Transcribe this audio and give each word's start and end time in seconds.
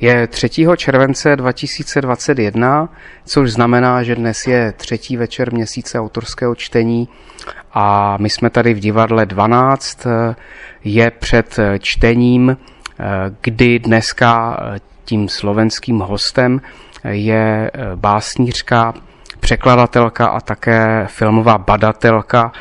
Je 0.00 0.26
3. 0.26 0.48
července 0.76 1.36
2021, 1.36 2.88
což 3.24 3.52
znamená, 3.52 4.02
že 4.02 4.14
dnes 4.14 4.46
je 4.46 4.72
třetí 4.72 5.16
večer 5.16 5.52
měsíce 5.52 6.00
autorského 6.00 6.54
čtení 6.54 7.08
a 7.72 8.16
my 8.20 8.30
jsme 8.30 8.50
tady 8.50 8.74
v 8.74 8.78
divadle 8.78 9.26
12. 9.26 10.06
Je 10.84 11.10
před 11.10 11.56
čtením, 11.78 12.56
kdy 13.40 13.78
dneska 13.78 14.60
tím 15.04 15.28
slovenským 15.28 15.98
hostem 15.98 16.60
je 17.04 17.70
básnířka, 17.94 18.94
překladatelka 19.40 20.26
a 20.26 20.40
také 20.40 21.06
filmová 21.06 21.58
badatelka 21.58 22.52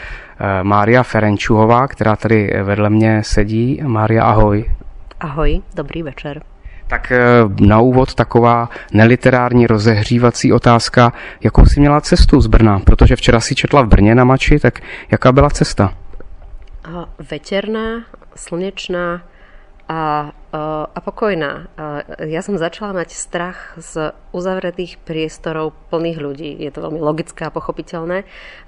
Mária 0.64 1.04
Ferenčuhová, 1.04 1.88
která 1.88 2.16
tady 2.16 2.54
vedle 2.64 2.90
mě 2.90 3.24
sedí. 3.24 3.82
Mária, 3.84 4.24
ahoj. 4.24 4.66
Ahoj, 5.20 5.62
dobrý 5.76 6.04
večer. 6.04 6.42
Tak 6.90 7.12
eh, 7.12 7.20
na 7.62 7.80
úvod 7.80 8.18
taková 8.18 8.70
neliterární 8.94 9.68
rozehřívací 9.68 10.54
otázka, 10.54 11.14
jakou 11.44 11.66
si 11.66 11.80
měla 11.80 12.02
cestu 12.02 12.42
z 12.42 12.48
Brna, 12.48 12.80
protože 12.80 13.16
včera 13.16 13.40
si 13.40 13.56
četla 13.56 13.82
v 13.82 13.88
Brně 13.88 14.16
na 14.16 14.24
Mači, 14.24 14.60
tak 14.60 14.80
jaká 15.12 15.32
byla 15.32 15.50
cesta? 15.50 15.94
Veterná, 17.30 18.04
slnečná 18.36 19.22
a, 19.90 20.32
a 20.96 21.00
pokojná. 21.02 21.70
Ja 22.22 22.42
som 22.42 22.62
začala 22.62 22.94
mať 22.94 23.14
strach 23.14 23.78
z 23.78 24.14
uzavretých 24.34 25.02
priestorov 25.02 25.74
plných 25.94 26.18
ľudí. 26.22 26.52
Je 26.62 26.70
to 26.70 26.86
veľmi 26.86 27.02
logické 27.02 27.46
a 27.46 27.54
pochopiteľné. 27.54 28.26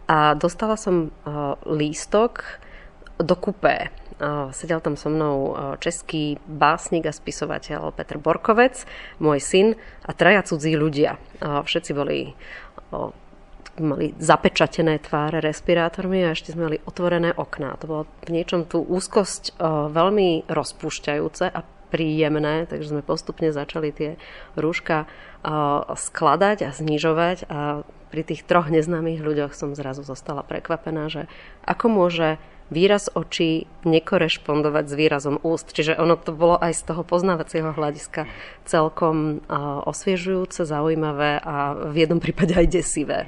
A 0.10 0.34
dostala 0.34 0.78
som 0.78 1.14
lístok 1.66 2.62
do 3.22 3.38
kupé 3.38 3.94
Sedel 4.54 4.80
tam 4.86 4.94
so 4.94 5.10
mnou 5.10 5.58
český 5.82 6.38
básnik 6.46 7.10
a 7.10 7.14
spisovateľ 7.16 7.90
Petr 7.98 8.22
Borkovec, 8.22 8.86
môj 9.18 9.42
syn 9.42 9.68
a 10.06 10.14
traja 10.14 10.46
cudzí 10.46 10.78
ľudia. 10.78 11.18
Všetci 11.42 11.92
boli 11.98 12.38
mali 13.82 14.14
zapečatené 14.20 15.02
tváre 15.02 15.42
respirátormi 15.42 16.28
a 16.28 16.36
ešte 16.36 16.54
sme 16.54 16.70
mali 16.70 16.78
otvorené 16.86 17.34
okná. 17.34 17.80
To 17.82 17.86
bolo 17.90 18.04
v 18.28 18.36
niečom 18.36 18.70
tú 18.70 18.84
úzkosť 18.84 19.58
veľmi 19.90 20.46
rozpúšťajúce 20.46 21.50
a 21.50 21.66
príjemné, 21.90 22.70
takže 22.70 22.94
sme 22.94 23.02
postupne 23.02 23.50
začali 23.50 23.90
tie 23.96 24.12
rúška 24.60 25.10
skladať 25.98 26.58
a 26.68 26.70
znižovať 26.70 27.38
a 27.50 27.82
pri 28.12 28.28
tých 28.28 28.44
troch 28.44 28.68
neznámych 28.68 29.24
ľuďoch 29.24 29.56
som 29.56 29.72
zrazu 29.72 30.04
zostala 30.04 30.44
prekvapená, 30.44 31.08
že 31.08 31.32
ako 31.64 31.88
môže 31.88 32.44
výraz 32.72 33.12
očí 33.14 33.68
nekorešpondovať 33.86 34.86
s 34.88 34.94
výrazom 34.94 35.38
úst. 35.44 35.76
Čiže 35.76 36.00
ono 36.00 36.16
to 36.16 36.32
bolo 36.32 36.56
aj 36.58 36.74
z 36.74 36.84
toho 36.88 37.04
poznávacieho 37.04 37.76
hľadiska 37.76 38.26
celkom 38.66 39.44
osviežujúce, 39.86 40.64
zaujímavé 40.66 41.44
a 41.44 41.76
v 41.92 42.08
jednom 42.08 42.20
prípade 42.24 42.56
aj 42.56 42.68
desivé. 42.68 43.28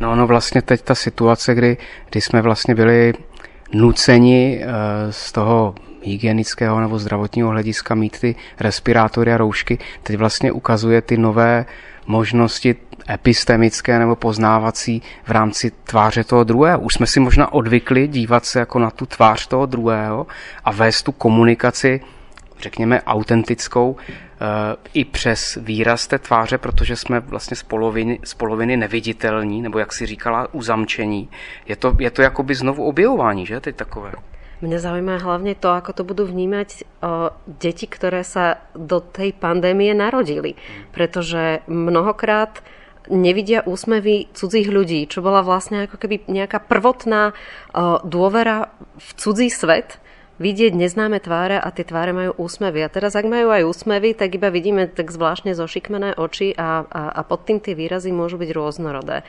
No 0.00 0.12
ono 0.12 0.26
vlastně 0.26 0.62
teď 0.62 0.82
ta 0.82 0.94
situace, 0.94 1.54
kdy, 1.54 1.76
kdy 2.10 2.20
jsme 2.20 2.42
vlastně 2.42 2.74
byli 2.74 3.14
nuceni 3.72 4.62
e, 4.62 4.66
z 5.12 5.32
toho 5.32 5.74
hygienického 6.02 6.80
nebo 6.80 6.98
zdravotního 6.98 7.48
hlediska 7.48 7.94
mít 7.94 8.20
ty 8.20 8.36
respirátory 8.60 9.32
a 9.32 9.36
roušky, 9.36 9.78
teď 10.02 10.16
vlastně 10.16 10.52
ukazuje 10.52 11.02
ty 11.02 11.16
nové 11.16 11.66
možnosti 12.06 12.76
epistemické 13.10 13.98
nebo 13.98 14.16
poznávací 14.16 15.02
v 15.24 15.30
rámci 15.30 15.70
tváře 15.70 16.24
toho 16.24 16.44
druhého. 16.44 16.80
Už 16.80 16.94
jsme 16.94 17.06
si 17.06 17.20
možná 17.20 17.52
odvykli 17.52 18.08
dívat 18.08 18.44
se 18.44 18.58
jako 18.58 18.78
na 18.78 18.90
tu 18.90 19.06
tvář 19.06 19.46
toho 19.46 19.66
druhého 19.66 20.26
a 20.64 20.72
vést 20.72 21.02
tu 21.02 21.12
komunikaci, 21.12 22.00
řekněme, 22.60 23.02
autentickou 23.02 23.96
eh, 23.96 24.76
i 24.94 25.04
přes 25.04 25.58
výraz 25.60 26.06
té 26.06 26.18
tváře, 26.18 26.58
protože 26.58 26.96
jsme 26.96 27.20
vlastně 27.20 27.56
z 27.56 27.62
poloviny, 27.62 28.18
z 28.24 28.34
poloviny 28.34 28.76
neviditelní, 28.76 29.62
nebo 29.62 29.78
jak 29.78 29.92
si 29.92 30.06
říkala, 30.06 30.54
uzamčení. 30.54 31.30
Je 31.66 31.76
to, 31.76 31.96
je 31.98 32.10
to 32.10 32.22
jakoby 32.22 32.54
znovu 32.54 32.84
objevování, 32.84 33.46
že, 33.46 33.60
teď 33.60 33.76
takové? 33.76 34.12
Mňa 34.60 34.78
zaujíma 34.78 35.24
hlavne 35.24 35.56
to, 35.56 35.72
ako 35.72 35.96
to 35.96 36.02
budú 36.04 36.28
vnímať 36.28 36.68
o, 37.00 37.32
deti, 37.48 37.88
ktoré 37.88 38.20
sa 38.20 38.60
do 38.76 39.00
tej 39.00 39.32
pandémie 39.32 39.96
narodili. 39.96 40.60
Pretože 40.92 41.64
mnohokrát 41.64 42.60
nevidia 43.08 43.64
úsmevy 43.64 44.28
cudzích 44.36 44.68
ľudí, 44.68 45.08
čo 45.08 45.24
bola 45.24 45.40
vlastne 45.40 45.88
ako 45.88 45.96
keby 45.96 46.28
nejaká 46.28 46.60
prvotná 46.60 47.32
o, 47.32 48.04
dôvera 48.04 48.68
v 49.00 49.08
cudzí 49.16 49.48
svet, 49.48 49.96
vidieť 50.40 50.72
neznáme 50.72 51.20
tváre 51.20 51.60
a 51.60 51.68
tie 51.68 51.84
tváre 51.84 52.16
majú 52.16 52.32
úsmevy. 52.40 52.80
A 52.80 52.88
teraz, 52.88 53.12
ak 53.12 53.28
majú 53.28 53.52
aj 53.52 53.68
úsmevy, 53.68 54.16
tak 54.16 54.40
iba 54.40 54.48
vidíme 54.48 54.88
tak 54.88 55.12
zvláštne 55.12 55.52
zošikmené 55.52 56.16
oči 56.16 56.56
a, 56.56 56.88
a, 56.88 57.02
a 57.12 57.20
pod 57.28 57.44
tým 57.44 57.60
tie 57.60 57.76
výrazy 57.76 58.08
môžu 58.08 58.40
byť 58.40 58.50
rôznorodé. 58.56 59.20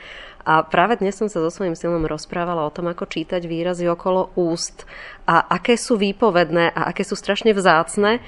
A 0.42 0.66
práve 0.66 0.98
dnes 0.98 1.14
som 1.14 1.30
sa 1.30 1.38
so 1.38 1.50
svojím 1.54 1.78
synom 1.78 2.02
rozprávala 2.02 2.66
o 2.66 2.74
tom, 2.74 2.90
ako 2.90 3.06
čítať 3.06 3.46
výrazy 3.46 3.86
okolo 3.86 4.34
úst 4.34 4.86
a 5.22 5.38
aké 5.38 5.78
sú 5.78 5.94
výpovedné 5.94 6.74
a 6.74 6.90
aké 6.90 7.06
sú 7.06 7.14
strašne 7.14 7.54
vzácne, 7.54 8.18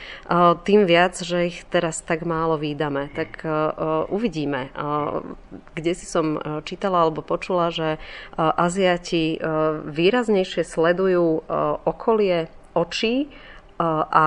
tým 0.62 0.86
viac, 0.86 1.19
že 1.19 1.50
ich 1.50 1.66
teraz 1.66 2.06
tak 2.06 2.22
málo 2.22 2.54
výdame. 2.54 3.10
Tak 3.19 3.42
uvidíme. 4.14 4.70
Kde 5.75 5.92
si 5.98 6.06
som 6.06 6.38
čítala 6.62 7.02
alebo 7.02 7.26
počula, 7.26 7.75
že 7.75 7.98
Aziati 8.38 9.42
výraznejšie 9.91 10.62
sledujú 10.62 11.50
okolie 11.82 12.46
očí 12.78 13.26
a, 13.75 14.06
a, 14.06 14.26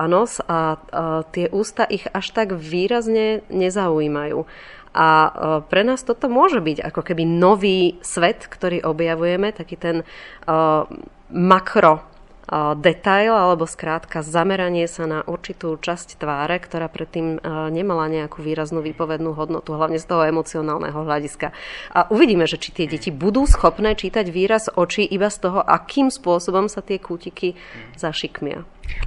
a 0.00 0.04
nos 0.08 0.40
a, 0.40 0.48
a 0.48 1.20
tie 1.28 1.52
ústa 1.52 1.84
ich 1.84 2.08
až 2.16 2.32
tak 2.32 2.56
výrazne 2.56 3.44
nezaujímajú. 3.52 4.48
A 4.96 5.08
e, 5.08 5.30
pre 5.68 5.84
nás 5.84 6.00
toto 6.00 6.32
môže 6.32 6.64
byť 6.64 6.80
ako 6.80 7.00
keby 7.04 7.28
nový 7.28 8.00
svet, 8.00 8.48
ktorý 8.48 8.80
objavujeme, 8.80 9.52
taký 9.52 9.76
ten 9.76 9.96
uh, 10.00 10.88
makro 11.28 12.00
detail 12.78 13.34
alebo 13.34 13.66
skrátka 13.66 14.22
zameranie 14.22 14.86
sa 14.86 15.02
na 15.10 15.20
určitú 15.26 15.74
časť 15.82 16.22
tváre, 16.22 16.62
ktorá 16.62 16.86
predtým 16.86 17.42
nemala 17.74 18.06
nejakú 18.06 18.38
výraznú 18.38 18.86
výpovednú 18.86 19.34
hodnotu, 19.34 19.74
hlavne 19.74 19.98
z 19.98 20.06
toho 20.06 20.22
emocionálneho 20.22 20.94
hľadiska. 20.94 21.50
A 21.90 22.06
uvidíme, 22.14 22.46
že 22.46 22.62
či 22.62 22.70
tie 22.70 22.86
deti 22.86 23.10
budú 23.10 23.50
schopné 23.50 23.98
čítať 23.98 24.30
výraz 24.30 24.70
očí 24.70 25.02
iba 25.02 25.26
z 25.26 25.50
toho, 25.50 25.58
akým 25.58 26.06
spôsobom 26.06 26.70
sa 26.70 26.86
tie 26.86 27.02
kútiky 27.02 27.58
zašikmia. 27.98 28.62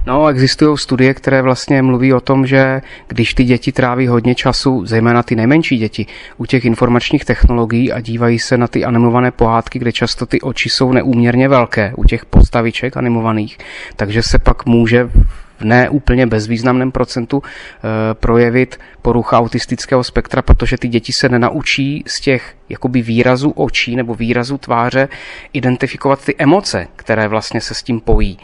No, 0.06 0.28
existují 0.28 0.78
studie, 0.78 1.14
které 1.14 1.42
vlastně 1.42 1.82
mluví 1.82 2.12
o 2.12 2.20
tom, 2.20 2.46
že 2.46 2.80
když 3.08 3.34
ty 3.34 3.44
děti 3.44 3.72
tráví 3.72 4.06
hodně 4.06 4.34
času, 4.34 4.86
zejména 4.86 5.22
ty 5.22 5.36
nejmenší 5.36 5.76
děti, 5.76 6.06
u 6.36 6.46
těch 6.46 6.64
informačních 6.64 7.24
technologií 7.24 7.92
a 7.92 8.00
dívají 8.00 8.38
se 8.38 8.58
na 8.58 8.66
ty 8.66 8.84
animované 8.84 9.30
pohádky, 9.30 9.78
kde 9.78 9.92
často 9.92 10.26
ty 10.26 10.40
oči 10.40 10.68
jsou 10.68 10.92
neúměrně 10.92 11.48
velké 11.48 11.92
u 11.96 12.04
těch 12.04 12.24
postaviček 12.24 12.96
animovaných, 12.96 13.58
takže 13.96 14.22
se 14.22 14.38
pak 14.38 14.66
může 14.66 15.04
v 15.04 15.64
ne 15.64 15.88
úplně 15.88 16.26
bezvýznamném 16.26 16.92
procentu 16.92 17.42
e, 17.42 18.14
projevit 18.14 18.78
porucha 19.02 19.38
autistického 19.38 20.04
spektra, 20.04 20.42
protože 20.42 20.78
ty 20.78 20.88
děti 20.88 21.12
se 21.20 21.28
nenaučí 21.28 22.04
z 22.06 22.20
těch 22.20 22.54
jakoby 22.70 23.02
výrazů 23.02 23.50
očí 23.50 23.96
nebo 23.96 24.14
výrazů 24.14 24.58
tváře 24.58 25.08
identifikovat 25.52 26.24
ty 26.24 26.34
emoce, 26.38 26.86
které 26.96 27.28
vlastně 27.28 27.60
se 27.60 27.74
s 27.74 27.82
tím 27.82 28.00
pojí. 28.00 28.38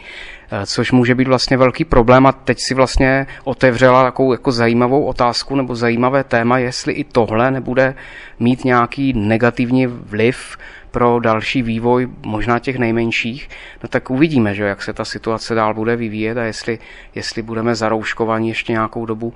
Eh, 0.50 0.66
což 0.66 0.92
může 0.92 1.14
být 1.14 1.28
vlastně 1.28 1.56
velký 1.56 1.84
problém 1.84 2.26
a 2.26 2.32
teď 2.32 2.58
si 2.60 2.74
vlastně 2.74 3.26
otevřela 3.44 4.04
takovou 4.04 4.32
jako 4.32 4.52
zajímavou 4.52 5.04
otázku 5.04 5.56
nebo 5.56 5.74
zajímavé 5.74 6.24
téma, 6.24 6.58
jestli 6.58 6.92
i 6.92 7.04
tohle 7.04 7.50
nebude 7.50 7.94
mít 8.38 8.64
nějaký 8.64 9.12
negativní 9.12 9.86
vliv 9.86 10.56
pro 10.90 11.20
další 11.20 11.62
vývoj 11.62 12.08
možná 12.26 12.58
těch 12.58 12.78
nejmenších, 12.78 13.48
no 13.82 13.88
tak 13.88 14.10
uvidíme, 14.10 14.54
že 14.54 14.62
jak 14.62 14.82
se 14.82 14.92
ta 14.92 15.04
situace 15.04 15.54
dál 15.54 15.74
bude 15.74 15.96
vyvíjet 15.96 16.38
a 16.38 16.44
jestli, 16.44 16.78
jestli 17.14 17.42
budeme 17.42 17.74
zarouškovaní 17.74 18.48
ještě 18.48 18.72
nějakou 18.72 19.06
dobu 19.06 19.34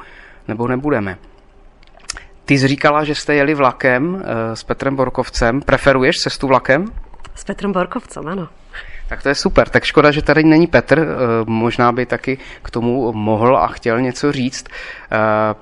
nebo 0.49 0.69
nebudeme. 0.69 1.19
Ty 2.51 2.59
říkala, 2.59 3.05
že 3.05 3.15
jste 3.15 3.35
jeli 3.35 3.55
vlakem 3.55 4.23
eh, 4.25 4.57
s 4.57 4.63
Petrem 4.63 4.97
Borkovcem. 4.97 5.61
Preferuješ 5.61 6.17
cestu 6.17 6.47
vlakem? 6.47 6.85
S 7.35 7.45
Petrem 7.45 7.73
Borkovcem, 7.73 8.29
ano. 8.29 8.49
Tak 9.09 9.23
to 9.23 9.29
je 9.29 9.35
super. 9.35 9.69
Tak 9.69 9.85
škoda, 9.85 10.11
že 10.11 10.23
tady 10.23 10.45
není 10.45 10.67
Petr. 10.67 10.99
Eh, 10.99 11.07
možná 11.47 11.93
by 11.93 12.07
taky 12.07 12.39
k 12.63 12.71
tomu 12.71 13.13
mohl 13.13 13.57
a 13.57 13.67
chtěl 13.67 14.01
něco 14.01 14.33
říct. 14.33 14.67
Eh, 15.13 15.55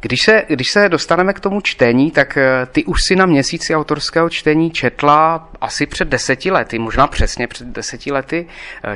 když 0.00 0.20
se, 0.24 0.42
když 0.48 0.70
se 0.70 0.88
dostaneme 0.88 1.32
k 1.32 1.40
tomu 1.40 1.60
čtení, 1.60 2.10
tak 2.10 2.38
ty 2.72 2.84
už 2.84 2.98
si 3.08 3.16
na 3.16 3.26
měsíci 3.26 3.74
autorského 3.74 4.30
čtení 4.30 4.70
četla 4.70 5.48
asi 5.60 5.86
před 5.86 6.08
deseti 6.08 6.50
lety, 6.50 6.78
možná 6.78 7.06
přesně 7.06 7.46
před 7.46 7.66
deseti 7.66 8.12
lety. 8.12 8.46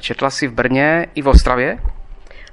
Četla 0.00 0.30
si 0.30 0.48
v 0.48 0.52
Brně 0.52 1.06
i 1.14 1.22
v 1.22 1.28
Ostravě? 1.28 1.78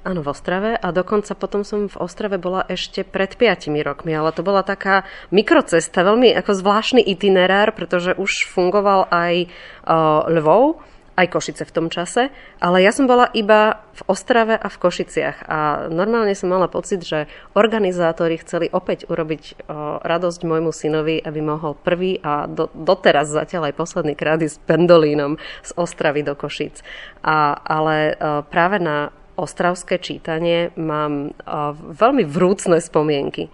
Áno, 0.07 0.23
v 0.23 0.31
Ostrave. 0.31 0.79
A 0.79 0.95
dokonca 0.95 1.35
potom 1.35 1.67
som 1.67 1.91
v 1.91 1.99
Ostrave 1.99 2.39
bola 2.39 2.63
ešte 2.71 3.03
pred 3.03 3.35
5 3.35 3.67
rokmi, 3.83 4.15
ale 4.15 4.31
to 4.31 4.39
bola 4.39 4.63
taká 4.63 5.03
mikrocesta, 5.35 6.07
veľmi 6.07 6.31
ako 6.31 6.55
zvláštny 6.55 7.03
itinerár, 7.03 7.75
pretože 7.75 8.15
už 8.15 8.47
fungoval 8.47 9.11
aj 9.11 9.51
uh, 9.83 10.23
Lvov, 10.31 10.79
aj 11.17 11.27
Košice 11.27 11.67
v 11.67 11.75
tom 11.75 11.87
čase, 11.89 12.29
ale 12.61 12.85
ja 12.85 12.93
som 12.93 13.09
bola 13.09 13.27
iba 13.33 13.83
v 13.97 14.01
Ostrave 14.07 14.53
a 14.53 14.69
v 14.69 14.79
Košiciach. 14.79 15.49
A 15.49 15.89
normálne 15.89 16.37
som 16.37 16.53
mala 16.53 16.69
pocit, 16.69 17.01
že 17.01 17.25
organizátori 17.57 18.37
chceli 18.37 18.69
opäť 18.69 19.09
urobiť 19.09 19.43
o, 19.65 19.97
radosť 20.05 20.45
môjmu 20.45 20.69
synovi, 20.69 21.17
aby 21.17 21.41
mohol 21.41 21.73
prvý 21.73 22.21
a 22.21 22.45
do, 22.45 22.69
doteraz 22.69 23.33
zatiaľ 23.33 23.73
aj 23.73 23.81
posledný 23.81 24.13
krát 24.13 24.45
s 24.45 24.61
pendolínom 24.69 25.41
z 25.65 25.73
Ostravy 25.73 26.21
do 26.21 26.37
Košic. 26.37 26.85
A, 27.25 27.57
ale 27.65 28.13
o, 28.13 28.45
práve 28.45 28.77
na 28.77 29.09
ostravské 29.37 30.01
čítanie 30.01 30.73
mám 30.75 31.31
o, 31.45 31.77
veľmi 31.77 32.25
vrúcne 32.25 32.81
spomienky. 32.81 33.47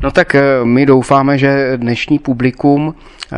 No 0.00 0.10
tak 0.10 0.34
eh, 0.34 0.64
my 0.64 0.86
doufáme, 0.86 1.38
že 1.38 1.76
dnešní 1.76 2.18
publikum 2.18 2.94
eh, 2.94 3.36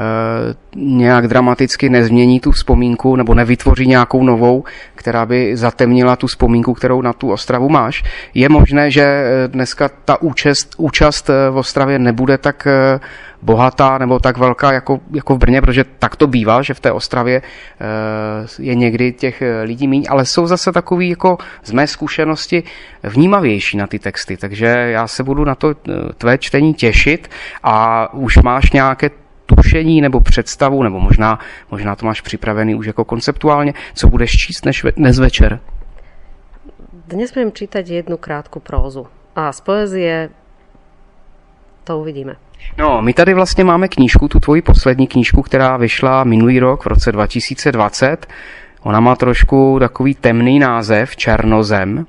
nějak 0.77 1.29
dramaticky 1.29 1.89
nezmění 1.89 2.41
tu 2.41 2.51
vzpomínku 2.51 3.17
nebo 3.17 3.35
nevytvoří 3.35 3.87
nějakou 3.87 4.25
novou, 4.25 4.65
která 4.95 5.27
by 5.27 5.57
zatemnila 5.57 6.17
tu 6.17 6.27
vzpomínku, 6.27 6.75
kterou 6.75 7.03
na 7.03 7.13
tu 7.13 7.31
Ostravu 7.31 7.69
máš. 7.69 8.03
Je 8.35 8.49
možné, 8.49 8.91
že 8.91 9.03
eh, 9.03 9.49
dneska 9.49 9.89
ta 10.05 10.23
účast, 10.23 10.75
účast 10.77 11.29
v 11.51 11.57
Ostravě 11.57 11.99
nebude 11.99 12.39
tak 12.39 12.67
bohatá 13.43 13.99
nebo 13.99 14.19
tak 14.19 14.39
velká 14.39 14.73
jako, 14.73 15.01
jako 15.15 15.35
v 15.35 15.39
Brně, 15.39 15.61
protože 15.61 15.85
tak 15.99 16.17
to 16.17 16.27
bývá, 16.27 16.63
že 16.63 16.75
v 16.75 16.81
té 16.81 16.93
Ostravě 16.93 17.43
je 18.59 18.75
někdy 18.75 19.13
těch 19.13 19.43
lidí 19.63 19.89
méně, 19.89 20.09
ale 20.09 20.27
jsou 20.27 20.47
zase 20.47 20.73
takový 20.73 21.09
jako 21.09 21.39
z 21.65 21.73
mé 21.73 21.87
zkušenosti 21.87 22.63
vnímavější 23.03 23.77
na 23.77 23.87
ty 23.87 23.99
texty, 23.99 24.37
takže 24.37 24.67
já 24.67 25.07
se 25.07 25.23
budu 25.23 25.45
na 25.45 25.55
to 25.55 25.75
tvé 26.19 26.39
čtení 26.39 26.75
těšit 26.75 27.31
a 27.63 28.09
už 28.15 28.37
máš 28.37 28.73
nějaké 28.73 29.11
tušení 29.47 30.01
nebo 30.01 30.21
představu, 30.21 30.83
nebo 30.83 31.01
možná, 31.01 31.39
možná 31.71 31.97
to 31.97 32.07
máš 32.07 32.21
připravený 32.21 32.75
už 32.75 32.87
jako 32.87 33.05
konceptuálně, 33.05 33.75
co 33.95 34.09
budeš 34.09 34.31
číst 34.31 34.65
než, 34.65 34.87
dnes 34.97 35.19
večer? 35.19 35.61
Dnes 37.07 37.33
budem 37.33 37.53
čítať 37.53 37.89
jednu 37.89 38.17
krátku 38.17 38.61
prózu. 38.61 39.07
A 39.37 39.53
z 39.53 39.61
poezie 39.61 40.31
to 41.89 41.99
uvidíme. 41.99 42.37
No, 42.79 43.03
my 43.03 43.13
tady 43.13 43.35
vlastně 43.35 43.65
máme 43.65 43.89
knížku, 43.89 44.29
tu 44.29 44.41
tvoji 44.41 44.63
poslední 44.63 45.07
knížku, 45.07 45.43
která 45.43 45.77
vyšla 45.77 46.25
minulý 46.25 46.61
rok 46.61 46.85
v 46.85 46.87
roce 46.87 47.13
2020. 47.13 48.27
Ona 48.83 49.01
má 49.01 49.17
trošku 49.17 49.77
takový 49.81 50.15
temný 50.15 50.59
název, 50.59 51.17
Černozem. 51.17 52.07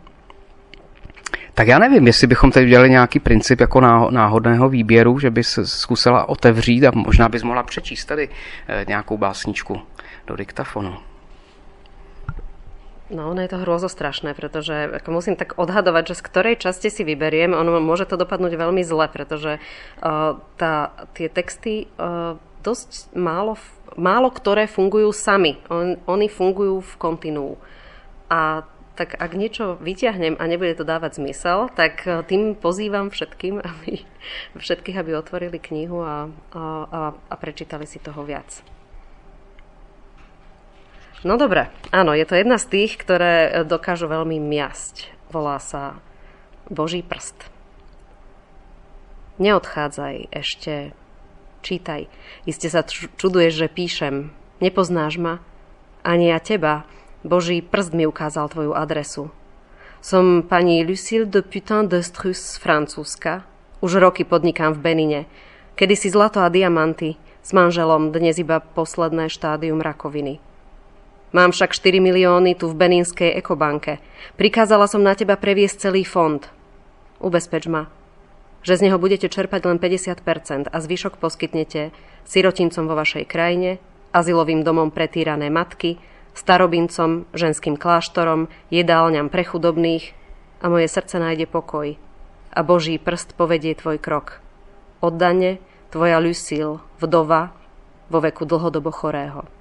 Tak 1.53 1.67
já 1.67 1.79
nevím, 1.79 2.07
jestli 2.07 2.27
bychom 2.27 2.51
tady 2.51 2.65
udělali 2.65 2.89
nějaký 2.89 3.19
princip 3.19 3.59
jako 3.59 3.81
náhodného 4.11 4.69
výběru, 4.69 5.19
že 5.19 5.29
bys 5.31 5.59
zkusila 5.63 6.29
otevřít 6.29 6.85
a 6.85 6.91
možná 6.95 7.29
bys 7.29 7.43
mohla 7.43 7.63
přečíst 7.63 8.05
tady 8.05 8.29
eh, 8.67 8.85
nějakou 8.87 9.17
básničku 9.17 9.81
do 10.27 10.35
diktafonu. 10.35 11.08
No, 13.09 13.33
ono 13.33 13.41
je 13.41 13.49
to 13.49 13.65
hrôzostrašné, 13.65 14.37
pretože 14.37 15.01
ako 15.01 15.09
musím 15.09 15.33
tak 15.33 15.57
odhadovať, 15.57 16.13
že 16.13 16.19
z 16.21 16.25
ktorej 16.29 16.55
časti 16.61 16.93
si 16.93 17.01
vyberiem, 17.01 17.57
ono 17.57 17.81
môže 17.81 18.05
to 18.05 18.21
dopadnúť 18.21 18.53
veľmi 18.53 18.85
zle, 18.85 19.09
pretože 19.09 19.57
uh, 19.57 20.37
tá, 20.61 20.93
tie 21.17 21.25
texty 21.25 21.89
uh, 21.97 22.37
dosť 22.61 23.09
málo, 23.17 23.57
málo 23.97 24.29
ktoré 24.29 24.69
fungujú 24.69 25.09
sami. 25.09 25.57
On, 25.73 25.97
oni 26.05 26.29
fungujú 26.29 26.85
v 26.85 26.93
kontinuu. 27.01 27.57
A 28.29 28.61
tak 28.99 29.15
ak 29.15 29.31
niečo 29.31 29.79
vyťahnem 29.79 30.35
a 30.35 30.43
nebude 30.43 30.75
to 30.75 30.83
dávať 30.83 31.23
zmysel, 31.23 31.71
tak 31.71 32.03
e, 32.03 32.19
tým 32.27 32.51
pozývam 32.51 33.07
všetkým, 33.07 33.63
aby, 33.71 34.03
všetkých, 34.59 34.99
aby 34.99 35.15
otvorili 35.15 35.55
knihu 35.55 36.03
a, 36.03 36.27
a, 36.51 37.15
a, 37.15 37.35
prečítali 37.39 37.87
si 37.87 38.03
toho 38.03 38.27
viac. 38.27 38.59
No 41.19 41.35
dobre, 41.35 41.67
áno, 41.91 42.15
je 42.15 42.23
to 42.23 42.39
jedna 42.39 42.55
z 42.55 42.71
tých, 42.71 42.95
ktoré 42.95 43.51
e, 43.51 43.67
dokážu 43.67 44.07
veľmi 44.07 44.39
miasť. 44.39 45.11
Volá 45.35 45.59
sa 45.59 45.99
Boží 46.71 47.03
prst. 47.03 47.51
Neodchádzaj 49.35 50.31
ešte, 50.31 50.95
čítaj. 51.59 52.07
Iste 52.47 52.71
sa 52.71 52.87
čuduješ, 52.87 53.53
že 53.59 53.67
píšem. 53.67 54.31
Nepoznáš 54.63 55.19
ma? 55.19 55.43
Ani 56.07 56.31
ja 56.31 56.39
teba, 56.39 56.87
Boží 57.27 57.59
prst 57.59 57.91
mi 57.91 58.07
ukázal 58.07 58.47
tvoju 58.47 58.71
adresu. 58.71 59.27
Som 59.99 60.47
pani 60.47 60.87
Lucille 60.87 61.27
de 61.27 61.43
Putain 61.43 61.91
de 61.91 61.99
Strus 61.99 62.39
z 62.39 62.63
Francúzska. 62.63 63.43
Už 63.83 63.99
roky 63.99 64.23
podnikám 64.23 64.71
v 64.71 64.83
Benine. 64.87 65.21
Kedy 65.75 65.99
si 65.99 66.07
zlato 66.07 66.39
a 66.39 66.47
diamanty, 66.47 67.19
s 67.43 67.51
manželom 67.51 68.15
dnes 68.15 68.39
iba 68.39 68.63
posledné 68.63 69.27
štádium 69.27 69.83
rakoviny. 69.83 70.39
Mám 71.29 71.53
však 71.53 71.77
4 71.77 72.01
milióny 72.01 72.57
tu 72.57 72.65
v 72.65 72.73
Beninskej 72.73 73.37
ekobanke. 73.37 74.01
Prikázala 74.33 74.89
som 74.89 75.05
na 75.05 75.13
teba 75.13 75.37
previesť 75.37 75.89
celý 75.89 76.01
fond. 76.01 76.41
Ubezpeč 77.21 77.69
ma, 77.69 77.85
že 78.65 78.81
z 78.81 78.89
neho 78.89 78.97
budete 78.97 79.29
čerpať 79.29 79.61
len 79.69 79.77
50% 79.77 80.73
a 80.73 80.77
zvyšok 80.81 81.21
poskytnete 81.21 81.93
sirotincom 82.25 82.89
vo 82.89 82.97
vašej 82.97 83.29
krajine, 83.29 83.77
azylovým 84.09 84.65
domom 84.65 84.89
pre 84.89 85.05
týrané 85.05 85.53
matky, 85.53 86.01
starobincom, 86.33 87.29
ženským 87.37 87.77
kláštorom, 87.77 88.49
jedálňam 88.73 89.29
pre 89.29 89.45
chudobných 89.45 90.17
a 90.63 90.65
moje 90.65 90.89
srdce 90.89 91.21
nájde 91.21 91.45
pokoj. 91.45 91.93
A 92.49 92.59
Boží 92.65 92.97
prst 92.97 93.37
povedie 93.37 93.77
tvoj 93.77 94.01
krok. 94.01 94.41
Oddane, 94.97 95.61
tvoja 95.93 96.17
Lucille, 96.17 96.81
vdova, 96.97 97.53
vo 98.09 98.17
veku 98.17 98.49
dlhodobo 98.49 98.89
chorého. 98.89 99.58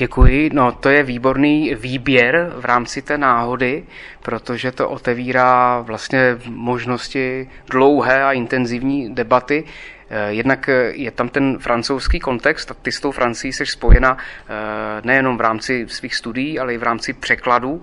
Děkuji. 0.00 0.50
No, 0.52 0.72
to 0.72 0.88
je 0.88 1.02
výborný 1.02 1.74
výběr 1.74 2.52
v 2.56 2.64
rámci 2.64 3.02
té 3.02 3.18
náhody, 3.18 3.84
protože 4.22 4.72
to 4.72 4.88
otevírá 4.88 5.80
vlastně 5.80 6.38
možnosti 6.48 7.50
dlouhé 7.70 8.24
a 8.24 8.32
intenzivní 8.32 9.14
debaty. 9.14 9.64
Eh, 10.10 10.32
jednak 10.32 10.68
eh, 10.68 10.92
je 10.94 11.10
tam 11.10 11.28
ten 11.28 11.58
francouzský 11.58 12.20
kontext 12.20 12.70
a 12.70 12.74
ty 12.74 12.92
s 12.92 13.00
tou 13.00 13.10
Francií 13.10 13.52
jsi 13.52 13.66
spojena 13.66 14.16
eh, 14.16 15.02
nejenom 15.04 15.36
v 15.36 15.40
rámci 15.40 15.86
svých 15.88 16.14
studií, 16.14 16.58
ale 16.58 16.74
i 16.74 16.78
v 16.78 16.82
rámci 16.82 17.12
překladů 17.12 17.82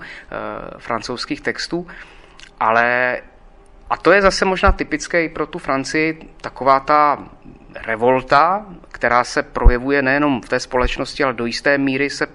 francouzských 0.77 1.41
textů. 1.41 1.87
Ale 2.59 3.17
a 3.89 3.97
to 3.97 4.11
je 4.11 4.21
zase 4.21 4.45
možná 4.45 4.71
typické 4.71 5.23
i 5.23 5.29
pro 5.29 5.45
tu 5.45 5.59
Francii, 5.59 6.29
taková 6.41 6.79
ta 6.79 7.27
revolta, 7.85 8.65
která 8.91 9.23
se 9.23 9.43
projevuje 9.43 10.01
nejenom 10.01 10.41
v 10.41 10.49
té 10.49 10.59
společnosti, 10.59 11.23
ale 11.23 11.33
do 11.33 11.45
jisté 11.45 11.77
míry 11.77 12.09
se 12.09 12.27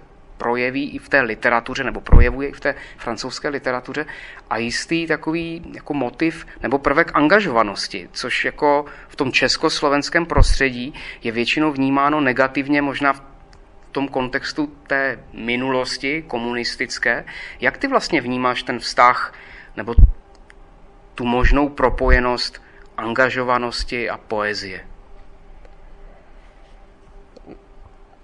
projeví 0.43 0.91
i 0.91 0.99
v 0.99 1.09
té 1.09 1.21
literatuře, 1.21 1.85
nebo 1.85 2.01
projevuje 2.01 2.49
i 2.49 2.53
v 2.53 2.61
té 2.61 2.75
francouzské 2.97 3.49
literatuře 3.49 4.07
a 4.51 4.57
jistý 4.57 5.07
takový 5.07 5.63
jako 5.75 5.95
motiv 5.95 6.47
nebo 6.63 6.79
prvek 6.79 7.11
angažovanosti, 7.15 8.09
což 8.13 8.45
jako 8.45 8.85
v 9.09 9.17
tom 9.17 9.33
československém 9.33 10.27
prostředí 10.27 10.95
je 11.23 11.33
většinou 11.33 11.73
vnímáno 11.73 12.21
negativně, 12.21 12.83
možná 12.83 13.13
v 13.13 13.23
tom 13.93 14.09
kontextu 14.09 14.67
té 14.87 15.19
minulosti 15.33 16.25
komunistické. 16.27 17.25
Jak 17.61 17.79
ty 17.79 17.89
vlastně 17.89 18.21
vnímáš 18.21 18.63
ten 18.63 18.79
vztah 18.79 19.35
nebo 19.77 19.95
tu 21.15 21.25
možnou 21.25 21.69
propojenost 21.69 22.63
angažovanosti 22.97 24.11
a 24.11 24.17
poezie? 24.17 24.92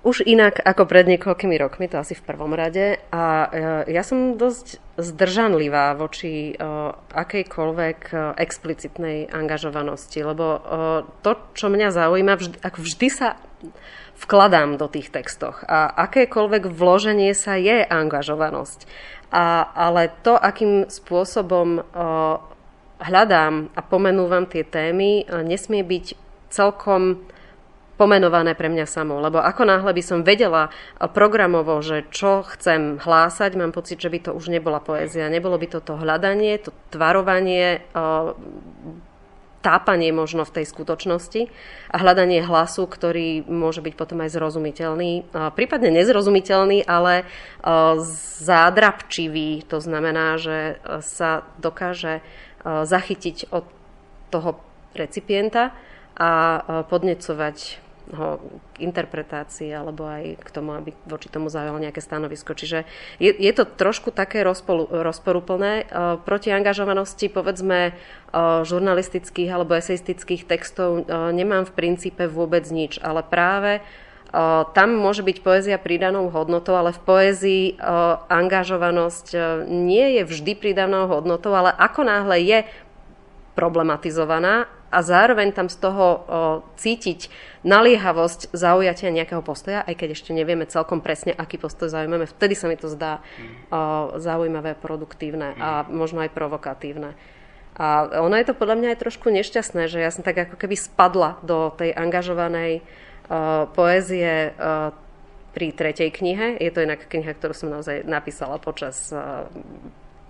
Už 0.07 0.23
inak 0.23 0.63
ako 0.63 0.87
pred 0.87 1.11
niekoľkými 1.11 1.59
rokmi, 1.59 1.91
to 1.91 1.99
asi 1.99 2.15
v 2.15 2.23
prvom 2.23 2.55
rade. 2.55 3.03
A 3.11 3.25
e, 3.25 3.49
ja 3.91 4.07
som 4.07 4.39
dosť 4.39 4.79
zdržanlivá 4.95 5.99
voči 5.99 6.55
e, 6.55 6.63
akejkoľvek 7.11 8.01
e, 8.09 8.17
explicitnej 8.39 9.27
angažovanosti, 9.27 10.23
lebo 10.23 10.47
to, 11.27 11.31
čo 11.59 11.67
mňa 11.67 11.89
zaujíma, 11.91 12.39
vždy, 12.39 12.57
ako 12.63 12.79
vždy 12.79 13.09
sa 13.11 13.29
vkladám 14.19 14.79
do 14.79 14.87
tých 14.87 15.11
textoch 15.11 15.63
a 15.67 15.91
akékoľvek 16.07 16.71
vloženie 16.71 17.35
sa 17.35 17.59
je 17.59 17.83
angažovanosť. 17.83 18.87
A, 19.35 19.67
ale 19.75 20.15
to, 20.23 20.39
akým 20.39 20.89
spôsobom 20.89 21.85
hľadám 22.99 23.71
a 23.75 23.81
pomenúvam 23.83 24.47
tie 24.49 24.67
témy, 24.67 25.27
nesmie 25.47 25.85
byť 25.87 26.07
celkom 26.51 27.29
pomenované 27.99 28.55
pre 28.55 28.71
mňa 28.71 28.87
samou. 28.87 29.19
Lebo 29.19 29.43
ako 29.43 29.67
náhle 29.67 29.91
by 29.91 30.03
som 30.07 30.23
vedela 30.23 30.71
programovo, 30.97 31.83
že 31.83 32.07
čo 32.15 32.47
chcem 32.47 33.03
hlásať, 33.03 33.59
mám 33.59 33.75
pocit, 33.75 33.99
že 33.99 34.09
by 34.09 34.19
to 34.23 34.31
už 34.33 34.55
nebola 34.55 34.79
poézia. 34.79 35.27
Nebolo 35.27 35.59
by 35.59 35.67
to 35.67 35.83
to 35.83 35.99
hľadanie, 35.99 36.57
to 36.63 36.71
tvarovanie, 36.95 37.83
tápanie 39.59 40.15
možno 40.15 40.47
v 40.47 40.63
tej 40.63 40.71
skutočnosti 40.71 41.51
a 41.91 41.97
hľadanie 41.99 42.47
hlasu, 42.47 42.87
ktorý 42.87 43.43
môže 43.43 43.83
byť 43.83 43.95
potom 43.99 44.23
aj 44.23 44.31
zrozumiteľný, 44.31 45.27
prípadne 45.59 45.91
nezrozumiteľný, 45.99 46.87
ale 46.87 47.27
zádrapčivý. 48.47 49.67
To 49.67 49.83
znamená, 49.83 50.39
že 50.39 50.79
sa 51.03 51.43
dokáže 51.59 52.23
zachytiť 52.63 53.51
od 53.51 53.67
toho 54.31 54.63
recipienta 54.95 55.75
a 56.15 56.63
podnecovať 56.87 57.83
ho 58.15 58.41
k 58.73 58.77
interpretácii 58.81 59.69
alebo 59.69 60.09
aj 60.09 60.41
k 60.41 60.49
tomu, 60.49 60.73
aby 60.73 60.97
voči 61.05 61.29
tomu 61.29 61.53
zaujal 61.53 61.77
nejaké 61.77 62.01
stanovisko. 62.01 62.57
Čiže 62.57 62.89
je, 63.21 63.31
je 63.37 63.53
to 63.53 63.69
trošku 63.69 64.15
také 64.15 64.41
rozpolu, 64.41 64.89
rozporuplné. 64.89 65.89
Proti 66.25 66.49
angažovanosti, 66.49 67.29
povedzme, 67.29 67.93
žurnalistických 68.65 69.51
alebo 69.53 69.77
eseistických 69.77 70.49
textov 70.49 71.05
nemám 71.09 71.69
v 71.69 71.77
princípe 71.77 72.25
vôbec 72.29 72.65
nič, 72.73 72.97
ale 73.05 73.21
práve 73.21 73.85
tam 74.77 74.93
môže 74.93 75.25
byť 75.25 75.41
poézia 75.41 75.81
pridanou 75.81 76.29
hodnotou, 76.29 76.77
ale 76.77 76.93
v 76.93 77.01
poézii 77.01 77.65
angažovanosť 78.29 79.33
nie 79.69 80.21
je 80.21 80.23
vždy 80.29 80.53
pridanou 80.53 81.09
hodnotou, 81.09 81.57
ale 81.57 81.73
ako 81.73 82.05
náhle 82.05 82.37
je 82.45 82.59
problematizovaná 83.57 84.69
a 84.89 84.99
zároveň 85.05 85.53
tam 85.53 85.69
z 85.69 85.77
toho 85.79 86.07
cítiť 86.81 87.29
naliehavosť 87.67 88.55
zaujatia 88.57 89.13
nejakého 89.13 89.45
postoja, 89.45 89.85
aj 89.85 89.95
keď 90.01 90.09
ešte 90.17 90.31
nevieme 90.33 90.65
celkom 90.65 91.05
presne, 91.05 91.37
aký 91.37 91.61
postoj 91.61 91.93
zaujímame, 91.93 92.25
vtedy 92.25 92.57
sa 92.57 92.71
mi 92.71 92.81
to 92.81 92.89
zdá 92.89 93.21
mm. 93.21 94.17
zaujímavé, 94.17 94.79
produktívne 94.79 95.53
mm. 95.53 95.61
a 95.61 95.71
možno 95.91 96.25
aj 96.25 96.33
provokatívne. 96.33 97.19
A 97.79 98.11
ono 98.27 98.35
je 98.35 98.47
to 98.51 98.59
podľa 98.59 98.75
mňa 98.75 98.89
aj 98.95 99.03
trošku 99.07 99.31
nešťastné, 99.31 99.87
že 99.87 100.03
ja 100.03 100.11
som 100.11 100.27
tak 100.27 100.51
ako 100.51 100.59
keby 100.59 100.75
spadla 100.75 101.39
do 101.47 101.71
tej 101.79 101.95
angažovanej 101.95 102.83
uh, 102.83 103.71
poézie 103.71 104.51
uh, 104.51 104.91
pri 105.55 105.71
tretej 105.71 106.11
knihe. 106.11 106.59
Je 106.59 106.75
to 106.75 106.83
inak 106.83 107.07
kniha, 107.07 107.39
ktorú 107.39 107.55
som 107.55 107.71
naozaj 107.71 108.03
napísala 108.03 108.59
počas 108.59 109.15
uh, 109.15 109.47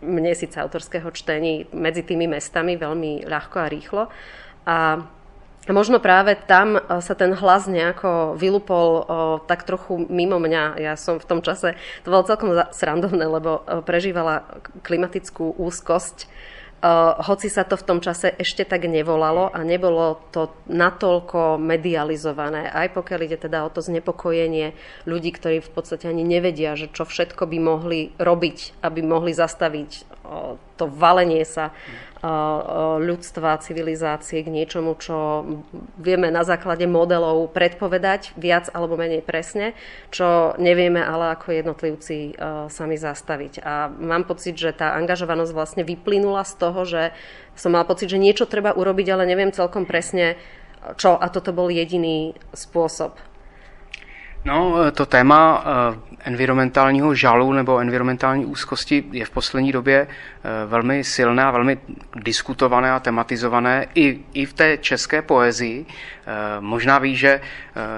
mesiaca 0.03 0.63
autorského 0.63 1.11
čtení 1.11 1.67
medzi 1.75 2.07
tými 2.07 2.31
mestami 2.31 2.79
veľmi 2.79 3.27
ľahko 3.27 3.57
a 3.59 3.71
rýchlo. 3.71 4.03
A 4.69 5.03
možno 5.69 6.01
práve 6.01 6.37
tam 6.49 6.81
sa 6.81 7.15
ten 7.19 7.37
hlas 7.37 7.69
nejako 7.69 8.39
vylupol 8.41 8.89
o, 8.89 9.05
tak 9.45 9.69
trochu 9.69 10.07
mimo 10.09 10.41
mňa. 10.41 10.81
Ja 10.81 10.95
som 10.97 11.21
v 11.21 11.29
tom 11.29 11.41
čase, 11.45 11.77
to 12.05 12.09
bolo 12.09 12.25
celkom 12.25 12.57
srandovné, 12.73 13.29
lebo 13.29 13.65
prežívala 13.85 14.49
klimatickú 14.87 15.57
úzkosť 15.61 16.29
Uh, 16.79 17.19
hoci 17.27 17.51
sa 17.51 17.67
to 17.67 17.75
v 17.75 17.83
tom 17.83 17.99
čase 17.99 18.31
ešte 18.39 18.63
tak 18.63 18.87
nevolalo 18.87 19.51
a 19.51 19.67
nebolo 19.67 20.23
to 20.31 20.55
natoľko 20.71 21.59
medializované, 21.59 22.71
aj 22.71 22.95
pokiaľ 22.95 23.21
ide 23.27 23.35
teda 23.35 23.67
o 23.67 23.71
to 23.75 23.83
znepokojenie 23.83 24.79
ľudí, 25.03 25.35
ktorí 25.35 25.59
v 25.59 25.71
podstate 25.75 26.07
ani 26.07 26.23
nevedia, 26.23 26.79
že 26.79 26.87
čo 26.87 27.03
všetko 27.03 27.51
by 27.51 27.59
mohli 27.59 28.01
robiť, 28.23 28.79
aby 28.79 29.01
mohli 29.03 29.35
zastaviť 29.35 30.18
to 30.77 30.85
valenie 30.87 31.43
sa 31.49 31.73
ľudstva, 32.99 33.63
civilizácie 33.63 34.43
k 34.43 34.51
niečomu, 34.51 34.99
čo 34.99 35.47
vieme 35.97 36.35
na 36.35 36.43
základe 36.43 36.83
modelov 36.91 37.55
predpovedať 37.55 38.35
viac 38.35 38.67
alebo 38.75 38.99
menej 38.99 39.23
presne, 39.23 39.79
čo 40.11 40.59
nevieme 40.59 40.99
ale 40.99 41.39
ako 41.39 41.55
jednotlivci 41.55 42.35
sami 42.69 42.97
zastaviť. 42.99 43.63
A 43.63 43.87
mám 43.87 44.27
pocit, 44.27 44.59
že 44.59 44.75
tá 44.75 44.99
angažovanosť 44.99 45.53
vlastne 45.55 45.83
vyplynula 45.87 46.43
z 46.43 46.55
toho, 46.59 46.81
že 46.83 47.03
som 47.55 47.71
mala 47.71 47.87
pocit, 47.87 48.11
že 48.11 48.19
niečo 48.19 48.51
treba 48.51 48.75
urobiť, 48.75 49.07
ale 49.15 49.23
neviem 49.27 49.55
celkom 49.55 49.87
presne 49.87 50.35
čo 50.95 51.19
a 51.19 51.27
toto 51.27 51.51
bol 51.51 51.71
jediný 51.75 52.39
spôsob. 52.55 53.19
No, 54.49 54.93
to 54.93 55.07
téma 55.07 55.65
environmentálního 56.25 57.15
žalu 57.15 57.53
nebo 57.53 57.79
environmentální 57.79 58.47
úzkosti 58.47 59.05
je 59.13 59.25
v 59.25 59.31
poslední 59.31 59.73
době 59.73 60.07
eh, 60.09 60.67
velmi 60.67 61.05
silné 61.05 61.45
a 61.45 61.51
velmi 61.51 61.79
diskutované 62.17 62.93
a 62.93 63.01
tematizované 63.01 63.87
i, 63.95 64.21
i 64.33 64.47
v 64.47 64.53
té 64.53 64.77
české 64.77 65.23
poezii. 65.23 65.87
Možná 66.61 66.99
ví, 66.99 67.17
že 67.17 67.41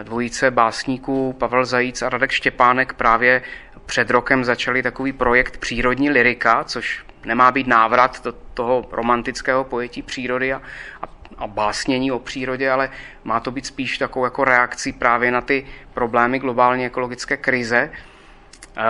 dvojice 0.03 0.51
básníků 0.51 1.33
Pavel 1.39 1.65
Zajíc 1.65 2.03
a 2.03 2.09
Radek 2.09 2.31
Štěpánek 2.31 2.93
právě 2.93 3.43
před 3.87 4.11
rokem 4.11 4.45
začali 4.45 4.83
takový 4.83 5.13
projekt 5.13 5.57
Přírodní 5.57 6.11
lirika, 6.11 6.65
což 6.65 7.05
nemá 7.25 7.53
být 7.53 7.67
návrat 7.67 8.25
do 8.25 8.33
toho 8.55 8.89
romantického 8.93 9.65
pojetí 9.65 10.03
přírody 10.03 10.53
a, 10.53 10.63
a 11.03 11.21
a 11.41 11.47
básnění 11.47 12.13
o 12.13 12.19
přírodě, 12.19 12.71
ale 12.71 12.91
má 13.25 13.41
to 13.41 13.51
být 13.51 13.67
spíš 13.67 13.99
takovou 13.99 14.25
jako 14.25 14.45
reakcí 14.45 14.93
právě 14.93 15.31
na 15.31 15.41
ty 15.41 15.67
problémy 16.01 16.39
globální 16.39 16.87
ekologické 16.87 17.37
krize. 17.37 17.91
Eh, 17.93 18.83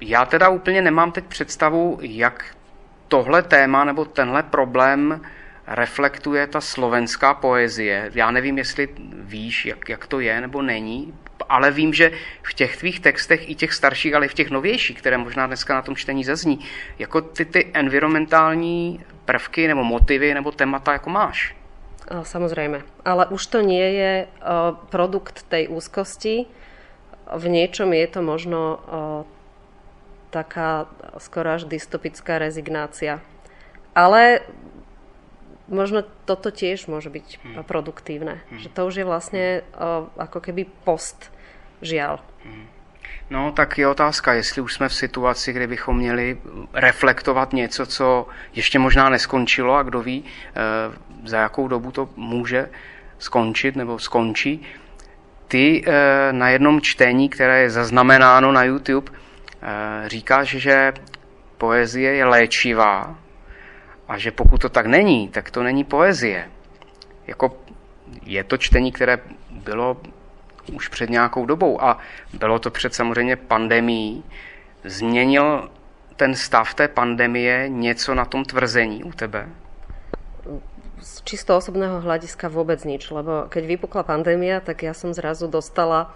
já 0.00 0.24
teda 0.24 0.48
úplně 0.48 0.82
nemám 0.82 1.12
teď 1.12 1.24
představu, 1.24 1.98
jak 2.02 2.44
tohle 3.08 3.42
téma 3.42 3.84
nebo 3.84 4.04
tenhle 4.04 4.42
problém 4.42 5.20
reflektuje 5.66 6.46
ta 6.46 6.60
slovenská 6.60 7.34
poezie. 7.34 8.10
Já 8.14 8.30
nevím, 8.30 8.58
jestli 8.58 8.88
víš, 9.12 9.66
jak, 9.66 9.88
jak 9.88 10.06
to 10.06 10.20
je 10.20 10.40
nebo 10.40 10.62
není, 10.62 11.14
ale 11.48 11.70
vím, 11.70 11.94
že 11.94 12.10
v 12.42 12.54
těch 12.54 12.76
tvých 12.76 13.00
textech, 13.00 13.50
i 13.50 13.54
těch 13.54 13.72
starších, 13.72 14.14
ale 14.14 14.26
i 14.26 14.28
v 14.28 14.34
těch 14.34 14.50
novějších, 14.50 14.98
které 14.98 15.18
možná 15.18 15.46
dneska 15.46 15.74
na 15.74 15.82
tom 15.82 15.96
čtení 15.96 16.24
zazní, 16.24 16.58
jako 16.98 17.20
ty, 17.20 17.44
ty 17.44 17.70
environmentální 17.74 19.00
prvky 19.24 19.68
nebo 19.68 19.84
motivy 19.84 20.34
nebo 20.34 20.50
témata 20.50 20.92
jako 20.92 21.10
máš. 21.10 21.57
Samozrejme. 22.08 22.88
Ale 23.04 23.28
už 23.28 23.42
to 23.52 23.60
nie 23.60 23.84
je 23.84 24.12
eh, 24.24 24.28
produkt 24.88 25.44
tej 25.52 25.68
úzkosti, 25.68 26.48
v 27.28 27.44
niečom 27.52 27.92
je 27.92 28.06
to 28.08 28.20
možno 28.24 28.60
o, 28.60 28.76
taká 30.32 30.88
skoro 31.20 31.60
až 31.60 31.68
dystopická 31.68 32.40
rezignácia. 32.40 33.20
Ale 33.92 34.40
možno 35.68 36.04
toto 36.24 36.48
tiež 36.48 36.88
môže 36.88 37.12
byť 37.12 37.28
hmm. 37.44 37.54
produktívne. 37.68 38.40
Hmm. 38.48 38.60
Že 38.60 38.68
to 38.72 38.80
už 38.88 38.94
je 38.96 39.06
vlastne 39.08 39.44
ako 40.16 40.38
keby 40.40 40.68
post, 40.88 41.28
žiaľ. 41.84 42.24
Hmm. 42.44 42.66
No, 43.30 43.52
tak 43.52 43.78
je 43.78 43.88
otázka, 43.88 44.32
jestli 44.32 44.62
už 44.62 44.74
jsme 44.74 44.88
v 44.88 44.94
situaci, 44.94 45.52
kde 45.52 45.66
bychom 45.66 45.96
měli 45.96 46.38
reflektovat 46.72 47.52
něco, 47.52 47.86
co 47.86 48.26
ještě 48.54 48.78
možná 48.78 49.08
neskončilo 49.08 49.74
a 49.74 49.82
kdo 49.82 50.02
ví, 50.02 50.24
za 51.24 51.38
jakou 51.38 51.68
dobu 51.68 51.90
to 51.90 52.08
může 52.16 52.68
skončit 53.18 53.76
nebo 53.76 53.98
skončí. 53.98 54.62
Ty 55.48 55.84
eh, 55.86 56.32
na 56.32 56.48
jednom 56.48 56.80
čtení, 56.80 57.28
které 57.28 57.60
je 57.60 57.70
zaznamenáno 57.70 58.52
na 58.52 58.64
YouTube, 58.64 59.12
eh, 59.12 60.08
říkáš, 60.08 60.48
že 60.48 60.92
poezie 61.58 62.14
je 62.14 62.24
léčivá 62.24 63.18
a 64.08 64.18
že 64.18 64.30
pokud 64.30 64.60
to 64.60 64.68
tak 64.68 64.86
není, 64.86 65.28
tak 65.28 65.50
to 65.50 65.62
není 65.62 65.84
poezie. 65.84 66.50
Jako 67.26 67.56
je 68.22 68.44
to 68.44 68.56
čtení, 68.56 68.92
které 68.92 69.18
bylo 69.50 69.96
už 70.70 70.88
před 70.88 71.10
nějakou 71.10 71.46
dobou 71.46 71.82
a 71.82 71.98
bylo 72.32 72.58
to 72.58 72.70
před 72.70 72.94
samozřejmě 72.94 73.36
pandemí. 73.36 74.24
Změnil 74.84 75.70
ten 76.16 76.34
stav 76.34 76.74
té 76.74 76.88
pandemie 76.88 77.68
něco 77.68 78.14
na 78.14 78.24
tom 78.24 78.44
tvrzení 78.44 79.04
u 79.04 79.12
tebe? 79.12 79.48
z 80.98 81.22
čisto 81.22 81.54
osobného 81.54 82.02
hľadiska 82.02 82.50
vôbec 82.50 82.82
nič, 82.82 83.10
lebo 83.14 83.46
keď 83.46 83.62
vypukla 83.64 84.02
pandémia, 84.02 84.58
tak 84.58 84.82
ja 84.82 84.92
som 84.92 85.14
zrazu 85.14 85.46
dostala 85.46 86.10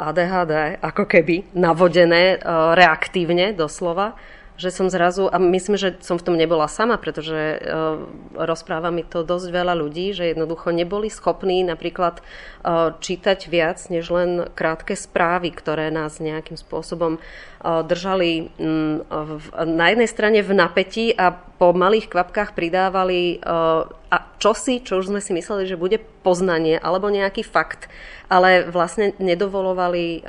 ADHD, 0.00 0.80
ako 0.80 1.04
keby 1.04 1.52
navodené 1.52 2.40
reaktívne 2.72 3.52
doslova 3.52 4.16
že 4.54 4.70
som 4.70 4.86
zrazu, 4.86 5.26
a 5.26 5.42
myslím, 5.42 5.74
že 5.74 5.98
som 5.98 6.14
v 6.14 6.26
tom 6.30 6.36
nebola 6.38 6.70
sama, 6.70 6.94
pretože 6.94 7.58
uh, 7.58 7.98
rozpráva 8.38 8.94
mi 8.94 9.02
to 9.02 9.26
dosť 9.26 9.50
veľa 9.50 9.74
ľudí, 9.74 10.14
že 10.14 10.30
jednoducho 10.30 10.70
neboli 10.70 11.10
schopní 11.10 11.66
napríklad 11.66 12.22
uh, 12.22 12.94
čítať 12.94 13.50
viac, 13.50 13.82
než 13.90 14.06
len 14.14 14.46
krátke 14.54 14.94
správy, 14.94 15.50
ktoré 15.50 15.90
nás 15.90 16.22
nejakým 16.22 16.54
spôsobom 16.54 17.18
držali 17.64 18.52
um, 18.60 19.00
v, 19.08 19.44
na 19.64 19.96
jednej 19.96 20.08
strane 20.10 20.38
v 20.44 20.52
napätí 20.52 21.16
a 21.16 21.32
po 21.32 21.72
malých 21.72 22.12
kvapkách 22.12 22.52
pridávali 22.52 23.40
uh, 23.40 23.88
a 24.12 24.16
čosi, 24.36 24.84
čo 24.84 25.00
už 25.00 25.08
sme 25.08 25.20
si 25.24 25.32
mysleli, 25.32 25.64
že 25.64 25.80
bude 25.80 25.96
poznanie 26.20 26.76
alebo 26.76 27.08
nejaký 27.08 27.40
fakt 27.40 27.88
ale 28.34 28.64
vlastne 28.66 29.12
nedovolovali 29.20 30.06
eh, 30.18 30.22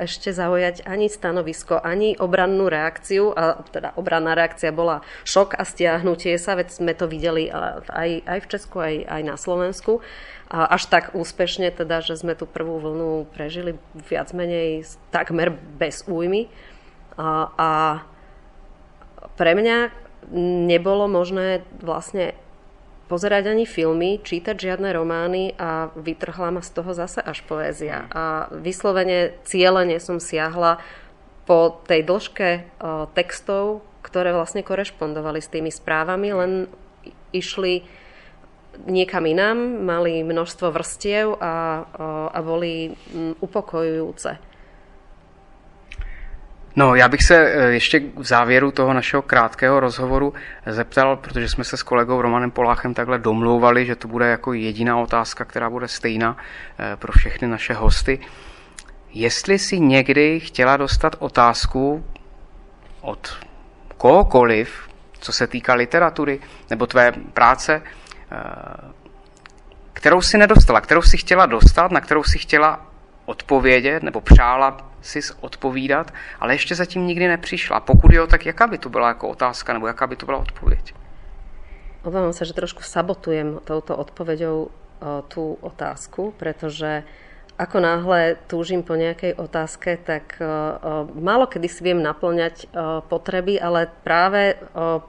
ešte 0.00 0.32
zaujať 0.32 0.88
ani 0.88 1.06
stanovisko, 1.12 1.80
ani 1.80 2.16
obrannú 2.16 2.66
reakciu. 2.66 3.32
A 3.36 3.60
teda 3.68 3.92
obranná 3.96 4.32
reakcia 4.32 4.72
bola 4.72 5.04
šok 5.28 5.56
a 5.60 5.62
stiahnutie 5.62 6.36
sa, 6.40 6.56
veď 6.56 6.68
sme 6.72 6.92
to 6.96 7.04
videli 7.08 7.52
aj, 7.52 8.10
aj 8.24 8.38
v 8.40 8.50
Česku, 8.50 8.76
aj, 8.80 8.94
aj 9.04 9.22
na 9.22 9.36
Slovensku. 9.36 10.00
A 10.52 10.68
až 10.68 10.84
tak 10.92 11.16
úspešne 11.16 11.72
teda, 11.72 12.04
že 12.04 12.20
sme 12.20 12.36
tú 12.36 12.44
prvú 12.44 12.76
vlnu 12.76 13.24
prežili 13.32 13.80
viac 13.96 14.36
menej 14.36 14.84
takmer 15.08 15.48
bez 15.80 16.04
újmy. 16.04 16.52
A, 17.16 18.04
pre 19.32 19.52
mňa 19.56 19.90
nebolo 20.68 21.08
možné 21.08 21.64
vlastne 21.80 22.36
pozerať 23.08 23.52
ani 23.52 23.68
filmy, 23.68 24.20
čítať 24.24 24.56
žiadne 24.56 24.88
romány 24.96 25.52
a 25.60 25.92
vytrhla 25.92 26.48
ma 26.48 26.62
z 26.64 26.70
toho 26.72 26.96
zase 26.96 27.20
až 27.20 27.44
poézia. 27.44 28.08
Mm. 28.08 28.08
A 28.12 28.24
vyslovene 28.56 29.36
cieľene 29.44 30.00
som 30.00 30.16
siahla 30.16 30.80
po 31.44 31.82
tej 31.84 32.06
dĺžke 32.06 32.70
textov, 33.12 33.84
ktoré 34.00 34.32
vlastne 34.32 34.64
korešpondovali 34.64 35.40
s 35.42 35.52
tými 35.52 35.68
správami, 35.68 36.28
len 36.32 36.52
išli 37.34 37.84
niekam 38.88 39.28
inám, 39.28 39.58
mali 39.84 40.24
množstvo 40.24 40.72
vrstiev 40.72 41.36
a, 41.36 41.84
a 42.32 42.38
boli 42.40 42.96
upokojujúce. 43.44 44.51
No, 46.76 46.94
já 46.94 47.08
bych 47.08 47.22
se 47.22 47.36
e, 47.36 47.72
ještě 47.72 48.00
v 48.16 48.24
závěru 48.24 48.70
toho 48.70 48.92
našeho 48.92 49.22
krátkého 49.22 49.80
rozhovoru 49.80 50.32
zeptal, 50.66 51.16
protože 51.16 51.48
jsme 51.48 51.64
se 51.64 51.76
s 51.76 51.82
kolegou 51.82 52.22
Romanem 52.22 52.50
Poláchem 52.50 52.94
takhle 52.94 53.18
domlouvali, 53.18 53.86
že 53.86 53.96
to 53.96 54.08
bude 54.08 54.26
jako 54.26 54.52
jediná 54.52 54.98
otázka, 54.98 55.44
která 55.44 55.70
bude 55.70 55.88
stejná 55.88 56.36
e, 56.78 56.96
pro 56.96 57.12
všechny 57.12 57.48
naše 57.48 57.74
hosty. 57.74 58.18
Jestli 59.14 59.58
si 59.58 59.80
někdy 59.80 60.40
chtěla 60.40 60.76
dostat 60.76 61.16
otázku 61.18 62.04
od 63.00 63.38
kohokoliv, 63.96 64.88
co 65.18 65.32
se 65.32 65.46
týká 65.46 65.74
literatury 65.74 66.40
nebo 66.70 66.86
tvé 66.86 67.12
práce, 67.12 67.82
eh, 67.82 68.38
kterou 69.92 70.20
si 70.20 70.38
nedostala, 70.38 70.80
kterou 70.80 71.02
si 71.02 71.16
chtěla 71.16 71.46
dostat, 71.46 71.90
na 71.90 72.00
kterou 72.00 72.22
si 72.22 72.38
chtěla 72.38 72.86
odpovědět 73.24 74.02
nebo 74.02 74.20
přála 74.20 74.91
si 75.02 75.20
odpovídat, 75.40 76.10
ale 76.40 76.54
ještě 76.54 76.74
zatím 76.74 77.06
nikdy 77.06 77.28
nepřišla. 77.28 77.80
Pokud 77.80 78.12
jo, 78.12 78.26
tak 78.26 78.46
jaká 78.46 78.66
by 78.66 78.78
to 78.78 78.88
byla 78.88 79.08
jako 79.08 79.28
otázka 79.28 79.72
nebo 79.72 79.86
jaká 79.86 80.06
by 80.06 80.16
to 80.16 80.26
byla 80.26 80.38
odpověď? 80.38 80.94
Obávam 82.02 82.34
sa, 82.34 82.42
že 82.42 82.50
trošku 82.50 82.82
sabotujem 82.82 83.62
touto 83.62 83.94
odpoveďou 83.94 84.66
eh, 84.66 85.22
tú 85.30 85.54
otázku, 85.62 86.34
pretože 86.34 87.06
ako 87.62 87.78
náhle 87.78 88.42
túžim 88.50 88.82
po 88.82 88.96
nejakej 88.96 89.36
otázke, 89.36 90.00
tak 90.00 90.40
uh, 90.40 91.04
málo 91.12 91.46
kedy 91.46 91.68
si 91.68 91.84
viem 91.84 92.00
naplňať 92.00 92.72
potreby, 93.06 93.60
ale 93.60 93.92
práve 94.02 94.56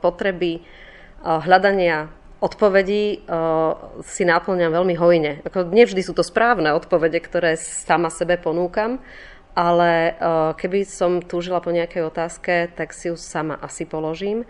potreby 0.03 0.62
hľadania 1.23 2.12
odpovedí 2.43 3.23
si 4.03 4.23
náplňam 4.27 4.71
veľmi 4.75 4.95
hojne. 5.00 5.31
Ako 5.47 5.71
nevždy 5.71 6.03
sú 6.03 6.12
to 6.12 6.21
správne 6.21 6.75
odpovede, 6.75 7.23
ktoré 7.23 7.55
sama 7.55 8.12
sebe 8.12 8.35
ponúkam, 8.35 9.00
ale 9.53 10.17
uh, 10.17 10.51
keby 10.57 10.86
som 10.86 11.22
túžila 11.22 11.62
po 11.62 11.69
nejakej 11.69 12.10
otázke, 12.10 12.53
tak 12.74 12.93
si 12.93 13.10
ju 13.10 13.15
sama 13.17 13.57
asi 13.62 13.86
položím. 13.86 14.45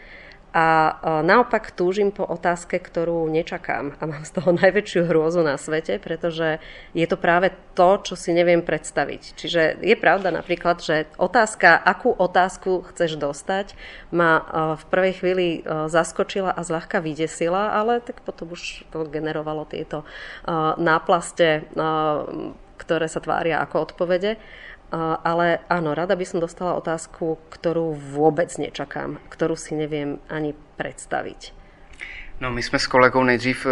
A 0.54 0.66
e, 0.70 1.26
naopak 1.26 1.74
túžim 1.74 2.14
po 2.14 2.30
otázke, 2.30 2.78
ktorú 2.78 3.26
nečakám 3.26 3.98
a 3.98 4.04
mám 4.06 4.22
z 4.22 4.38
toho 4.38 4.54
najväčšiu 4.62 5.10
hrôzu 5.10 5.42
na 5.42 5.58
svete, 5.58 5.98
pretože 5.98 6.62
je 6.94 7.06
to 7.10 7.18
práve 7.18 7.50
to, 7.74 7.98
čo 8.06 8.14
si 8.14 8.38
neviem 8.38 8.62
predstaviť. 8.62 9.34
Čiže 9.34 9.82
je 9.82 9.96
pravda 9.98 10.30
napríklad, 10.30 10.78
že 10.78 11.10
otázka, 11.18 11.74
akú 11.82 12.14
otázku 12.14 12.86
chceš 12.94 13.18
dostať, 13.18 13.74
ma 14.14 14.32
e, 14.38 14.44
v 14.78 14.84
prvej 14.94 15.14
chvíli 15.18 15.48
e, 15.58 15.90
zaskočila 15.90 16.54
a 16.54 16.62
zľahka 16.62 17.02
vydesila, 17.02 17.74
ale 17.74 17.98
tak 17.98 18.22
potom 18.22 18.54
už 18.54 18.86
to 18.94 19.10
generovalo 19.10 19.66
tieto 19.66 20.06
náplaste, 20.78 21.66
ktoré 22.78 23.08
sa 23.08 23.20
tvária 23.24 23.58
ako 23.64 23.90
odpovede. 23.90 24.38
Ale 24.94 25.66
áno, 25.74 25.98
rada 25.98 26.14
by 26.14 26.22
som 26.22 26.38
dostala 26.38 26.78
otázku, 26.78 27.42
ktorú 27.50 27.98
vôbec 28.14 28.54
nečakám, 28.62 29.18
ktorú 29.34 29.58
si 29.58 29.74
neviem 29.74 30.22
ani 30.30 30.54
predstaviť. 30.78 31.63
No, 32.44 32.52
my 32.52 32.64
jsme 32.64 32.80
s 32.80 32.88
kolegou 32.88 33.24
nejdřív 33.24 33.66
e, 33.66 33.70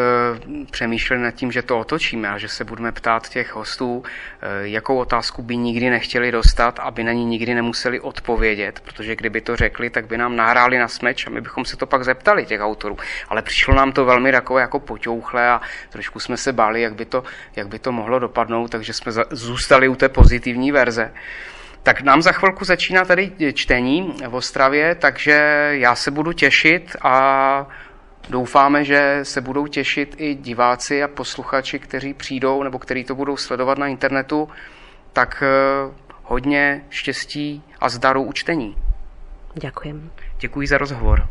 přemýšleli 0.72 1.24
nad 1.24 1.32
tím, 1.32 1.52
že 1.52 1.62
to 1.62 1.80
otočíme 1.80 2.30
a 2.30 2.38
že 2.38 2.48
se 2.48 2.64
budeme 2.64 2.92
ptát 2.92 3.30
těch 3.30 3.56
hostů, 3.56 4.04
e, 4.42 4.68
jakou 4.68 4.98
otázku 4.98 5.42
by 5.42 5.58
nikdy 5.58 5.90
nechtěli 5.90 6.32
dostat, 6.32 6.80
aby 6.80 7.04
na 7.04 7.12
ní 7.12 7.26
nikdy 7.26 7.54
nemuseli 7.54 8.00
odpovědět, 8.00 8.80
protože 8.80 9.16
kdyby 9.16 9.42
to 9.42 9.56
řekli, 9.56 9.90
tak 9.90 10.08
by 10.08 10.18
nám 10.18 10.36
nahráli 10.36 10.78
na 10.78 10.88
smeč 10.88 11.28
a 11.28 11.30
my 11.30 11.42
bychom 11.42 11.66
se 11.66 11.78
to 11.78 11.86
pak 11.86 12.04
zeptali 12.04 12.46
těch 12.46 12.62
autorů. 12.62 12.98
Ale 13.30 13.42
přišlo 13.42 13.76
nám 13.76 13.92
to 13.92 14.06
velmi 14.06 14.32
takové 14.32 14.62
jako 14.62 14.80
poťouchle 14.80 15.50
a 15.50 15.62
trošku 15.90 16.20
jsme 16.20 16.38
se 16.38 16.54
báli, 16.54 16.82
jak 16.82 16.96
by 16.96 17.06
to, 17.06 17.24
jak 17.56 17.68
by 17.68 17.80
to 17.80 17.92
mohlo 17.92 18.20
dopadnout, 18.20 18.72
takže 18.72 18.94
jsme 18.94 19.12
zůstali 19.32 19.88
u 19.88 19.96
té 19.96 20.10
pozitivní 20.10 20.72
verze. 20.72 21.14
Tak 21.84 22.02
nám 22.02 22.22
za 22.22 22.32
chvilku 22.32 22.66
začíná 22.66 23.06
tady 23.06 23.32
čtení 23.54 24.14
v 24.28 24.36
Ostravě, 24.36 24.96
takže 24.96 25.34
já 25.72 25.96
se 25.96 26.12
budu 26.12 26.34
těšit 26.34 26.96
a 27.02 27.68
Doufáme, 28.30 28.84
že 28.84 29.20
se 29.24 29.42
budou 29.42 29.68
těšit 29.68 30.16
i 30.18 30.36
diváci 30.36 31.04
a 31.04 31.08
posluchači, 31.08 31.80
kteří 31.80 32.14
přijdou 32.14 32.64
nebo 32.64 32.80
kteří 32.80 33.04
to 33.04 33.16
budou 33.16 33.38
sledovat 33.38 33.78
na 33.78 33.88
internetu, 33.88 34.50
tak 35.14 35.44
eh, 35.44 35.94
hodně 36.24 36.86
štěstí 36.90 37.64
a 37.80 37.90
zdaru 37.90 38.24
učtení. 38.24 38.76
Děkujem. 39.54 40.12
Děkuji 40.40 40.68
za 40.68 40.78
rozhovor. 40.78 41.28